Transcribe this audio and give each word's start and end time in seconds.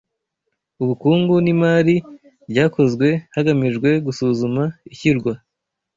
ubukungu 0.81 1.33
n’imari 1.45 1.95
ryakozwe 2.49 3.07
hagamijwe 3.35 3.89
gusuzuma 4.05 4.63
ishyirwa 4.93 5.33